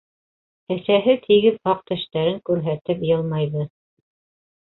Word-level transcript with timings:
Әсәһе 0.75 1.13
тигеҙ 1.25 1.59
аҡ 1.73 1.83
тештәрен 1.91 2.39
күрһәтеп 2.49 3.05
йылмайҙы: 3.11 3.67